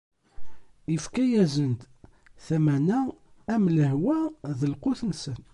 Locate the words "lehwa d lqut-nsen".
3.77-5.39